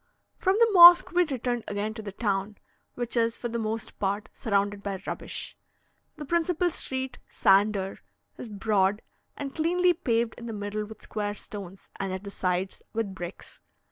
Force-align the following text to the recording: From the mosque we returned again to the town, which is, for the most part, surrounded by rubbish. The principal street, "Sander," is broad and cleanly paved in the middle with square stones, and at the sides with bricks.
From 0.39 0.57
the 0.57 0.67
mosque 0.71 1.11
we 1.11 1.25
returned 1.25 1.63
again 1.67 1.93
to 1.93 2.01
the 2.01 2.11
town, 2.11 2.57
which 2.95 3.15
is, 3.15 3.37
for 3.37 3.49
the 3.49 3.59
most 3.59 3.99
part, 3.99 4.29
surrounded 4.33 4.81
by 4.81 4.99
rubbish. 5.05 5.55
The 6.15 6.25
principal 6.25 6.71
street, 6.71 7.19
"Sander," 7.29 7.99
is 8.35 8.49
broad 8.49 9.03
and 9.37 9.53
cleanly 9.53 9.93
paved 9.93 10.33
in 10.39 10.47
the 10.47 10.53
middle 10.53 10.85
with 10.85 11.03
square 11.03 11.35
stones, 11.35 11.91
and 11.99 12.11
at 12.11 12.23
the 12.23 12.31
sides 12.31 12.81
with 12.93 13.13
bricks. 13.13 13.61